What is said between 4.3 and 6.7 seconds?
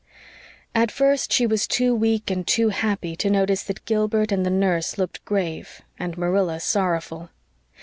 and the nurse looked grave and Marilla